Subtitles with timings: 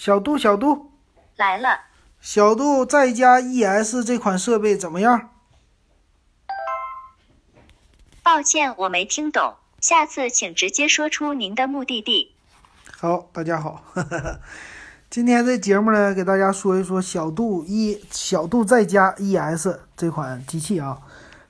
[0.00, 0.92] 小度，小度，
[1.34, 1.80] 来了。
[2.20, 5.30] 小度在家 ES 这款设备怎么样？
[8.22, 9.54] 抱歉，我没听懂。
[9.80, 12.32] 下次请直接说出您的目的地。
[12.96, 13.82] 好，大家好，
[15.10, 21.00] 今天这节目呢，给大家说一说小度一小度在家 ES 这款机器啊。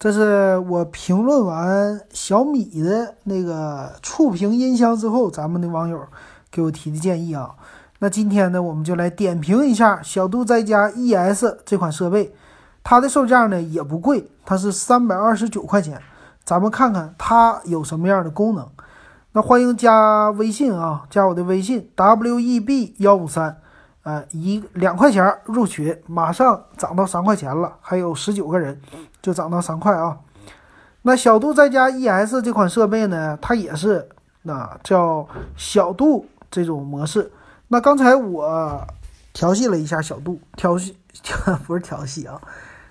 [0.00, 6.08] 这是我评论完小米的那个触屏音箱之后，咱们的网友
[6.50, 7.54] 给我提的建议啊。
[8.02, 12.34] 那今天呢，我们就来点评一下小度在家 ES 这款设备，
[12.82, 16.02] 它的售价呢也不贵，它是三百二十九块钱。
[16.42, 18.68] 咱们看看它有什么样的功能。
[19.30, 23.56] 那欢迎加微信啊，加我的微信 w e b 幺五三，
[24.02, 28.80] 呃，一两块钱入群，马上涨到三块钱了，还有十九个人
[29.22, 30.18] 就涨到三块啊。
[31.02, 34.08] 那小度在家 ES 这款设备呢，它也是
[34.42, 35.24] 那叫
[35.56, 37.30] 小度这种模式。
[37.72, 38.86] 那刚才我
[39.32, 40.94] 调戏了一下小度，调戏
[41.66, 42.38] 不是调戏啊，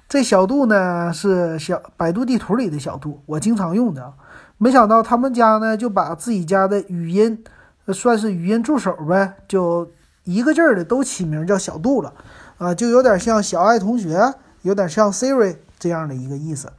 [0.09, 4.11] 这小度呢是小百度地图里的小度，我经常用的。
[4.57, 7.43] 没想到他们家呢就把自己家的语音，
[7.89, 9.87] 算是语音助手呗，就
[10.23, 12.11] 一个劲儿的都起名叫小度了，
[12.57, 16.73] 啊，就有点像小爱同学，有点像 Siri 这样的一个意思。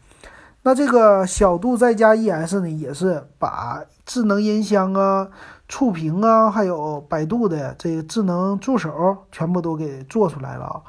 [0.65, 5.29] 那这个小度在家 ES 呢，也是把智能音箱啊。
[5.73, 10.83] 触屏啊，还有百度的这个智能助手，全部都给做出来了啊！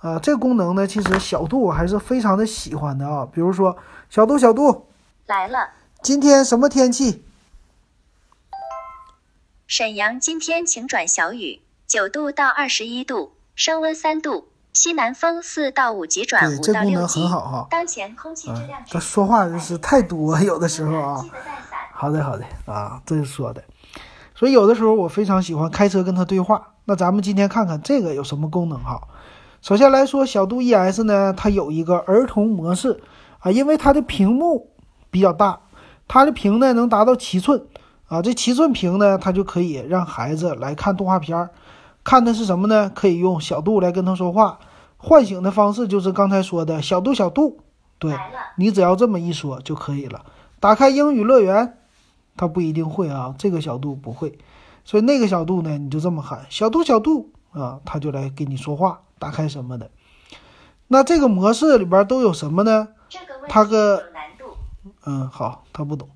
[0.00, 3.24] 呃，这个功能呢，其实小度还是非常的喜欢的啊。
[3.32, 3.76] 比如说，
[4.10, 4.88] 小度，小度
[5.26, 5.68] 来了，
[6.02, 7.24] 今天什么天气？
[9.68, 17.24] 沈阳今天晴转小雨，九度到二十一度，升温三度，西南风四到五级转五到六级。
[17.70, 18.82] 当前空气质量。
[18.90, 21.24] 他说话就是太多，有的时候啊。
[21.92, 23.62] 好的，好的啊，这是说的。
[24.34, 26.74] 所以有的时候我非常喜欢开车跟它对话。
[26.86, 29.00] 那咱们今天看看这个有什么功能哈。
[29.62, 33.00] 首先来说，小度 ES 呢，它有一个儿童模式
[33.38, 34.68] 啊，因为它的屏幕
[35.10, 35.60] 比较大，
[36.06, 37.64] 它的屏呢能达到七寸
[38.08, 38.20] 啊。
[38.20, 41.50] 这七寸屏呢，它就可以让孩子来看动画片儿。
[42.02, 42.90] 看的是什么呢？
[42.94, 44.58] 可以用小度来跟他说话。
[44.98, 47.60] 唤醒的方式就是刚才说的小度小度，
[47.98, 48.14] 对
[48.58, 50.22] 你只要这么一说就可以了。
[50.60, 51.78] 打开英语乐园。
[52.36, 54.38] 他不一定会啊，这个小度不会，
[54.84, 59.90] 所以那个小度呢，你就这么喊小度小度啊，他就来跟你说话，打开什么的。
[60.88, 62.88] 那这个模式里边都有什么呢？
[63.48, 64.02] 他个
[65.06, 66.08] 嗯，好，他不懂。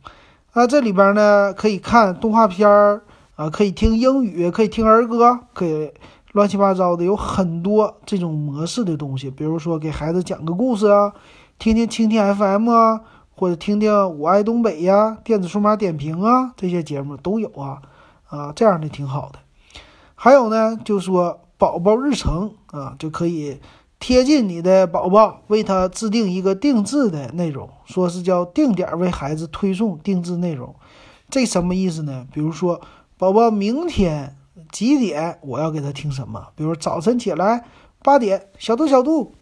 [0.55, 3.03] 那这里边呢，可以看动画片儿
[3.37, 5.93] 啊，可以听英语，可以听儿歌，可以
[6.33, 9.31] 乱七八糟的，有很多这种模式的东西。
[9.31, 11.12] 比如说给孩子讲个故事啊，
[11.59, 13.00] 听听蜻蜓 FM 啊。
[13.38, 17.81] 或者听听我爱东北呀，电子数码点评啊，这些节目都有啊，
[18.26, 19.38] 啊，这样的挺好的。
[20.16, 23.60] 还有呢，就说宝宝日程啊，就可以
[24.00, 30.75] 贴近你的宝宝，为他制定一个定制的内容，说是叫定点为孩子推送定制内容。
[31.31, 32.26] 这什么意思呢？
[32.32, 32.81] 比如说，
[33.16, 34.37] 宝宝明天
[34.72, 36.49] 几点我要给他听什么？
[36.56, 37.65] 比如早晨起来
[38.03, 39.32] 八点，小度小度，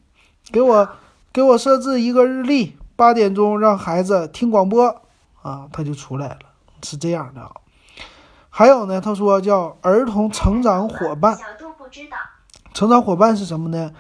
[0.53, 0.87] 给我
[1.33, 2.77] 给我设置一个日历。
[2.97, 5.03] 八点钟让孩子听广播
[5.43, 6.39] 啊，他就出来了，
[6.83, 7.53] 是这样的啊。
[8.49, 11.37] 还有呢，他说叫儿童成长伙伴。
[11.37, 12.17] 小度不知道。
[12.73, 13.93] 成长伙伴是什么呢？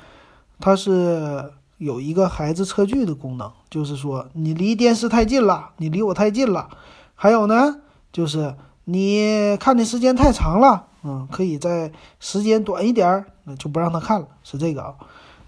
[0.59, 6.71] 它是有一个孩子测距的功能，就是说你离电视太近了，你离我太近了。
[7.15, 14.95] 还有呢，就是你看的时间太长了，嗯，可以在时间短一点，那就不让他看了，是这个啊。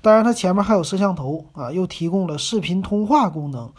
[0.09, 3.71] 当然，它前面还有摄像头啊，又提供了视频通话功能，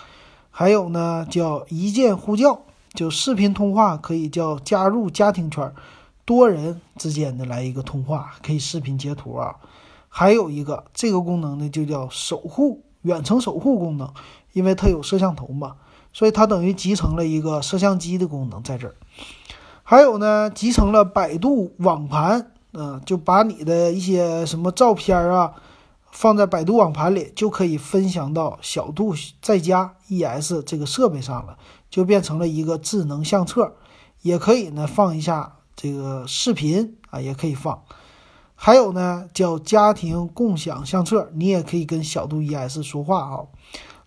[0.51, 2.61] 还有呢叫一键呼叫，
[2.93, 5.73] 就视频通话可以叫加入家庭圈，
[6.25, 9.55] 多人之间的来一个通话，可以视频截图啊。
[10.07, 14.07] 还有一个这个功能呢，就叫守护远程守护功能，
[14.53, 15.77] 因为它有摄像头嘛，
[16.13, 18.93] 所以它等于集成了一个摄像机的功能在这儿。
[19.81, 25.53] 还有呢，集成了百度网盘，嗯，就把你的一些什么照片啊。
[26.11, 31.57] 放在百度网盘里就可以分享到小度在家 ES 这个设备上了，
[31.89, 33.75] 就变成了一个智能相册，
[34.21, 37.83] 也可以呢放一下这个视频啊，也可以放。
[38.55, 43.45] 还有呢叫家庭共享相册，你也可以跟小度 ES 说话啊。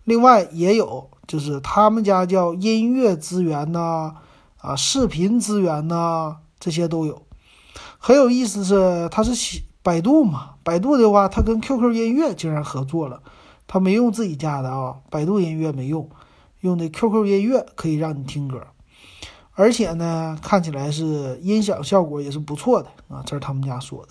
[0.03, 4.15] 另外也有就是他们家叫音乐资源呐，
[4.57, 7.23] 啊视频资源呐，这些都有。
[7.97, 9.33] 很有意思是它是
[9.83, 10.55] 百度嘛。
[10.63, 13.21] 百度的话，它跟 QQ 音乐竟然合作了，
[13.67, 16.09] 它没用自己家的啊，百度音乐没用，
[16.61, 18.65] 用的 QQ 音乐可以让你听歌。
[19.55, 24.09] 而且呢，看起来是音响效果也是不错的啊，这是他们家说的。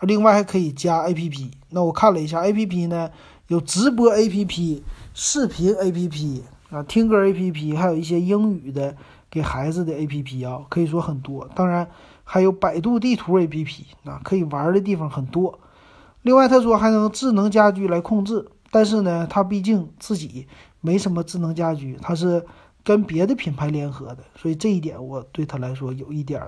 [0.00, 3.08] 另外还可以加 APP，那我看了一下 APP 呢，
[3.46, 4.82] 有直播 APP、
[5.14, 8.94] 视频 APP 啊、听歌 APP，还有一些英语的
[9.30, 11.48] 给孩子的 APP 啊，可以说很多。
[11.54, 11.88] 当然
[12.24, 15.60] 还有百度地图 APP 啊，可以玩的地方很多。
[16.22, 20.48] 另外他说还能智能家居来控制，但是呢，他毕竟自己
[20.80, 22.44] 没什么智能家居，他是。
[22.86, 26.42] 跟别的品牌联合的，所以这一点我对他来说有一点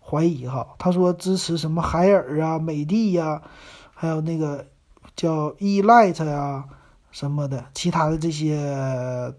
[0.00, 0.66] 怀疑哈。
[0.80, 3.40] 他说支持什么海尔啊、美的呀，
[3.94, 4.66] 还有那个
[5.14, 6.64] 叫 E-Light 呀
[7.12, 9.32] 什么的，其他的这些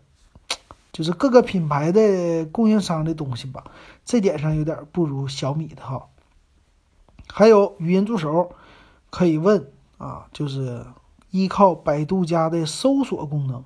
[0.98, 3.66] 就是各个品牌的供应商的东西吧。
[4.04, 6.08] 这点上有点不如小米的哈。
[7.28, 8.56] 还有语音助手
[9.12, 10.84] 可以问啊，就是
[11.30, 13.64] 依靠百度家的搜索功能。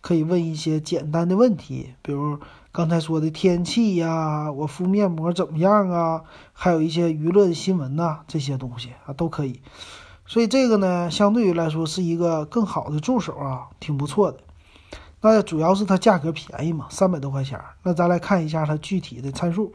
[0.00, 2.38] 可以问一些简单的问题，比如
[2.70, 6.22] 刚才说的天气呀，我敷面膜怎么样啊？
[6.52, 9.60] 还有一些娱乐新闻呐，这些东西啊都可以。
[10.26, 14.38] 所以这个呢，相对于来说是一个更好的助手啊，挺不错的。
[15.20, 17.58] 那主要是它价格便宜嘛，三百多块钱。
[17.82, 19.72] 那咱来看一下它具体的参数。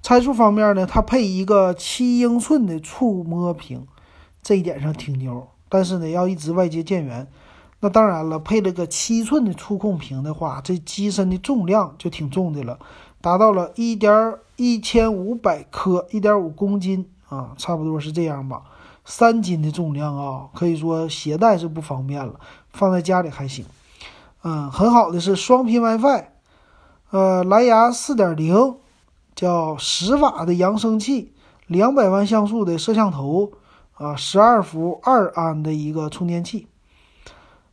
[0.00, 3.86] 参数方面呢，它配一个七英寸的触摸屏，
[4.42, 5.46] 这一点上挺牛。
[5.68, 7.26] 但是呢，要一直外接电源。
[7.80, 12.78] 那当然了，配了个七寸的触控屏的话，这机身的重量就挺重的了，
[13.20, 18.62] 达到了一点一千五百克，一点五公斤啊，差不多是这样吧，
[19.04, 22.40] 三斤的重量啊，可以说携带是不方便了，
[22.72, 23.64] 放在家里还行。
[24.44, 26.24] 嗯，很好的是双频 WiFi，
[27.10, 28.76] 呃，蓝牙四点零，
[29.34, 31.32] 叫十瓦的扬声器，
[31.66, 33.50] 两百万像素的摄像头，
[33.94, 36.68] 啊，十二伏二安的一个充电器。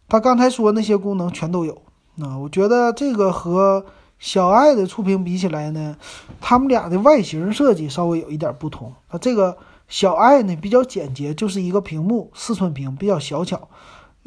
[0.07, 1.81] 他刚才说那些功能全都有，
[2.15, 3.85] 那我觉得这个和
[4.17, 5.97] 小爱的触屏比起来呢，
[6.41, 8.93] 他们俩的外形设计稍微有一点不同。
[9.11, 9.57] 那这个
[9.87, 13.67] 小爱呢比较简洁，就是一个屏幕四寸屏，比较小巧。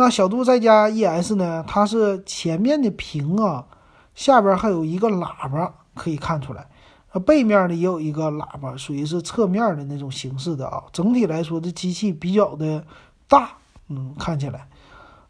[0.00, 3.66] 那小度再加 ES 呢，它是前面的屏啊，
[4.14, 6.68] 下边还有一个喇叭可以看出来，
[7.12, 10.84] 那背面呢也有一个喇叭，属于是侧面的那种形式的啊。
[10.92, 12.84] 整体来说，这机器比较的
[13.26, 13.50] 大，
[13.88, 14.68] 嗯，看起来。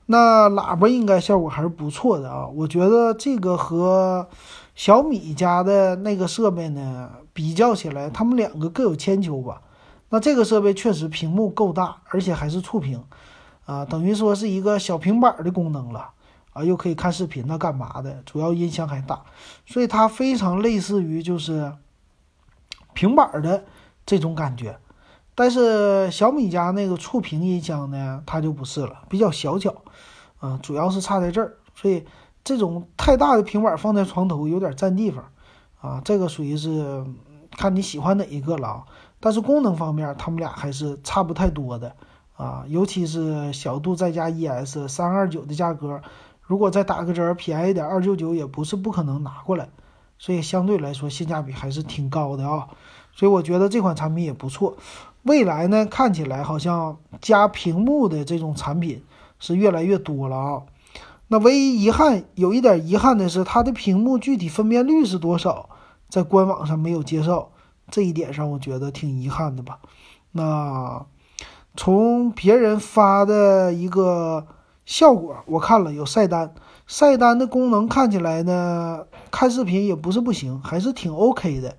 [0.05, 4.29] 那喇叭应该效果还是不错的啊，我觉得这个和
[4.75, 9.62] 小米家的那个设备呢比较起来，他们两个各有千秋吧。
[10.11, 13.03] 那这个设备确实屏幕够大，而且还是触屏，
[13.69, 16.12] 啊，等于说是一个小平板的功能了
[16.55, 19.23] 啊，又可以看视频呢干嘛的，主要音箱还大，
[19.67, 21.70] 所以它非常类似于就是
[22.94, 23.65] 平板的
[24.06, 24.79] 这种感觉。
[25.35, 29.75] 但是小米家那个触屏音箱呢，它就不是了，比较小巧，
[30.38, 32.06] 啊，主要是差在这儿，所以
[32.43, 35.31] 这种太大的平板放在床头有点占地方，
[35.82, 37.05] 啊，这个属于是
[37.50, 38.85] 看你喜欢哪一个了啊。
[39.20, 41.94] 但是功能方面，他们俩还是差不太多的，
[42.38, 46.00] 啊，尤其是小度再加 ES 三二九的价格，
[46.40, 49.69] 如果再打个折便宜点二九九也不是不可能拿过来，
[50.19, 52.69] 所以相对来说性价比还是挺高的啊，
[53.12, 54.76] 所以我觉得这款产品也不错。
[55.25, 59.02] 未来呢，看起来好像加屏幕的这种产品
[59.41, 60.62] 是越来越多了啊。
[61.26, 65.69] 那唯一遗憾，有一点遗憾的是，它的屏幕具体分辨率是多少，
[66.08, 67.50] 在官网上没有介绍。
[67.91, 69.81] 这一点上，我觉得挺遗憾的吧。
[70.32, 71.05] 那
[71.78, 74.48] 从别人发的一个
[74.84, 76.53] 效果，我看了有晒单，
[76.88, 81.76] 晒单的功能看起来呢，看视频也不是不行，还是挺 OK 的。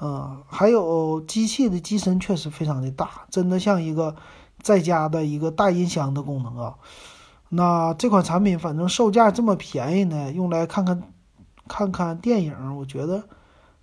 [0.00, 4.16] 嗯，还有机器的机身确实非常的大，真的像一个
[4.62, 6.76] 在家的一个大音箱的功能啊。
[7.50, 11.02] 那这款产品反正售价这么便宜呢，用来看看
[11.68, 13.24] 看看电影，我觉得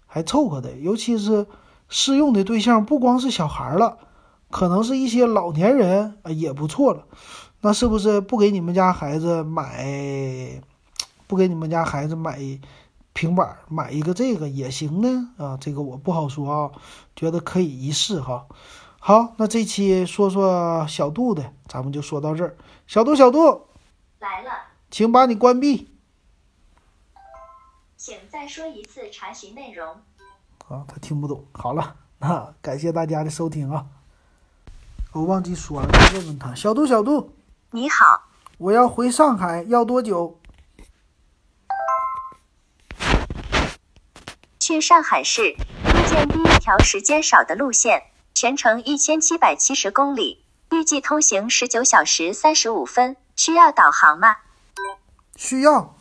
[0.07, 0.71] 还凑合的。
[0.79, 1.45] 尤其是
[1.87, 3.99] 适用的对象不光是小孩了，
[4.51, 7.05] 可能是一些老年人啊也不错了。
[7.61, 10.61] 那是不是不给你们家孩子买，
[11.25, 12.59] 不给你们家孩子买？
[13.13, 16.71] 平板买一个这个也行呢啊，这个我不好说啊，
[17.13, 18.47] 觉得可以一试哈。
[18.99, 22.55] 好，那这期说说小度的，咱们就说到这儿。
[22.87, 23.67] 小度，小度
[24.19, 24.51] 来了，
[24.89, 25.89] 请把你关闭。
[27.97, 29.93] 请再说一次查询内容。
[30.69, 31.43] 啊，他听不懂。
[31.51, 33.85] 好了，那感谢大家的收听啊。
[35.13, 37.35] 我忘记说了，问问他，小度，小度，
[37.71, 40.39] 你好，我要回上海，要多久？
[44.57, 45.53] 去上海市，
[45.83, 48.03] 推荐第一条时间少的路线，
[48.33, 53.17] 全程一千七百七十公里，预计通行十九小时三十五分。
[53.35, 54.37] 需要导航吗？
[55.35, 55.93] 需要。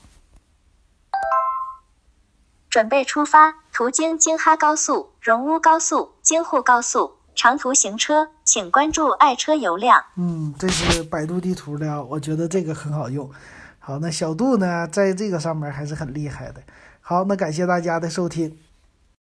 [2.69, 10.04] 准备出发，途经京哈高速、荣乌高速、京沪高速，长途行车请关注爱车油量。
[10.16, 13.30] 嗯，这是百度地图的，我觉得这个很好用。
[13.78, 16.61] 好，那小度呢，在这个上面还是很厉害的。
[17.00, 18.59] 好，那感谢大家的收听。